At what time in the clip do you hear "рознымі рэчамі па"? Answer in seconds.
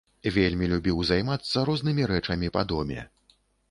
1.71-2.69